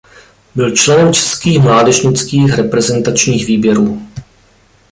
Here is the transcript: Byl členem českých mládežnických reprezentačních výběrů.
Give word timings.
Byl 0.55 0.71
členem 0.75 1.13
českých 1.13 1.59
mládežnických 1.59 2.55
reprezentačních 2.57 3.45
výběrů. 3.45 4.01